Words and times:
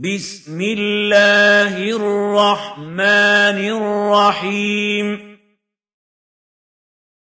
بسم 0.00 0.60
الله 0.60 1.90
الرحمن 1.90 3.58
الرحيم. 3.58 5.38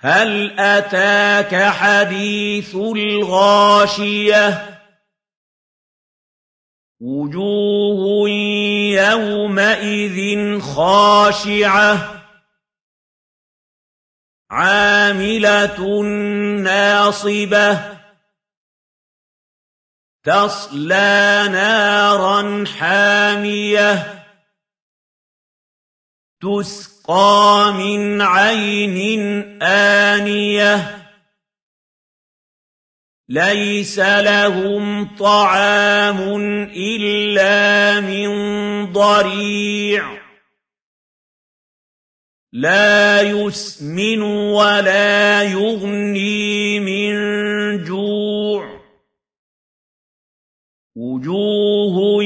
هل 0.00 0.60
أتاك 0.60 1.70
حديث 1.70 2.74
الغاشية؟ 2.74 4.80
وجوه 7.00 8.28
يومئذ 9.10 10.60
خاشعة. 10.60 12.22
عاملة 14.50 16.02
ناصبة. 16.62 18.03
تَصْلَىٰ 20.24 21.48
نَارًا 21.52 22.64
حَامِيَةً 22.78 24.24
تُسْقَىٰ 26.40 27.72
مِنْ 27.76 28.22
عَيْنٍ 28.22 28.98
آنِيَةٍ 29.62 31.04
لَيْسَ 33.28 33.98
لَهُمْ 33.98 35.16
طَعَامٌ 35.16 36.18
إِلَّا 36.76 38.00
مِن 38.00 38.32
ضَرِيعٍ 38.92 40.24
لَّا 42.52 43.20
يُسْمِنُ 43.20 44.22
وَلَا 44.22 45.42
يُغْنِي 45.42 46.80
مِن 46.80 47.13
وُجُوهٌ 51.28 52.22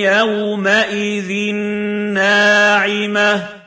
يَوْمَئِذٍ 0.00 1.30
نَّاعِمَةٌ 2.14 3.60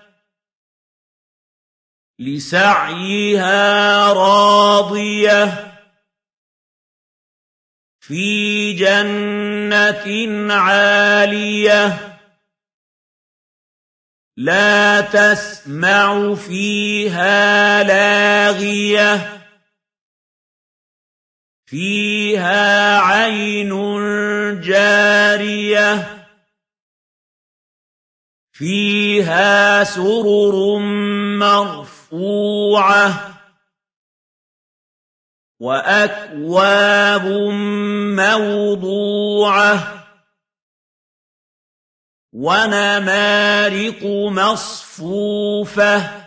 لِّسَعْيِهَا 2.19 3.59
رَاضِيَةٌ 4.13 5.73
فِي 7.99 8.73
جَنَّةٍ 8.73 10.07
عَالِيَةٍ 10.53 12.09
لَّا 14.37 15.01
تَسْمَعُ 15.01 16.35
فِيهَا 16.35 17.83
لَاغِيَةً 17.83 19.42
فِيهَا 21.73 22.97
عَيْنٌ 22.99 23.69
جَارِيَةٌ 24.61 25.93
فِيهَا 28.51 29.83
سُرُرٌ 29.83 30.77
مَّرْفُوعَةٌ 31.41 33.09
وَأَكْوَابٌ 35.59 37.25
مَّوْضُوعَةٌ 38.21 39.75
وَنَمَارِقُ 42.33 44.03
مَصْفُوفَةٌ. 44.29 46.23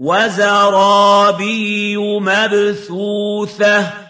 وَزَرَابِيُّ 0.00 1.96
مَبْثُوثَةٌ 1.96 4.08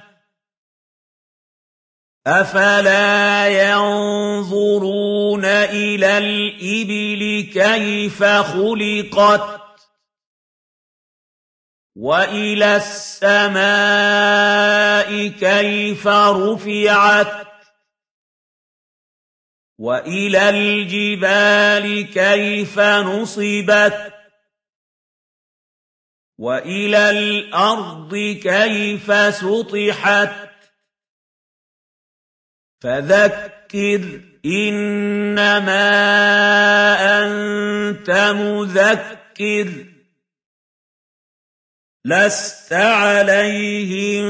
أَفَلَا 2.27 3.49
يَنظُرُونَ 3.71 5.45
إِلَى 5.45 6.19
الْإِبِلِ 6.19 7.51
كَيْفَ 7.53 8.25
خُلِقَتْ 8.25 9.61
وَإِلَى 11.97 12.77
السَّمَاءِ 12.77 13.59
كَيْفَ 15.29 16.07
رُفِعَتْ 16.09 17.47
وَإِلَى 19.79 20.49
الْجِبَالِ 20.49 22.07
كَيْفَ 22.13 22.79
نُصِبَتْ 22.79 24.18
وَإِلَى 26.39 27.11
الْأَرْضِ 27.11 28.15
كَيْفَ 28.43 29.13
سُطِحَتْ 29.35 30.49
فَذَكِّرْ 32.83 34.21
إِنَّمَا 34.45 35.91
أَنتَ 37.19 38.11
مُذَكِّرٌ 38.11 39.69
لَّسْتَ 42.05 42.73
عَلَيْهِم 42.73 44.25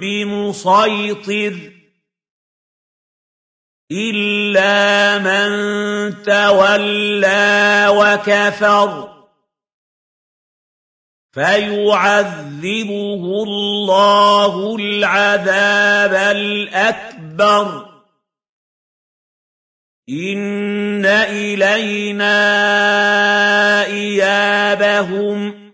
بِمُصَيْطِرٍ 0.00 1.54
إِلَّا 3.92 5.18
مَن 5.18 5.50
تَوَلَّىٰ 6.22 7.88
وَكَفَرَ 7.88 9.19
فَيُعَذِّبُهُ 11.32 13.22
اللَّهُ 13.42 14.76
الْعَذَابَ 14.76 16.36
الْأَكْبَرَ. 16.36 17.90
إِنَّ 20.08 21.06
إِلَيْنَا 21.06 22.34
إِيَابَهُمْ. 23.86 25.70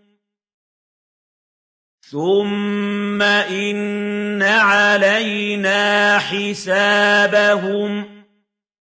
ثُمَّ 2.11 3.23
إِنَّ 3.23 4.43
عَلَيْنَا 4.43 6.19
حِسَابَهُم. 6.19 8.16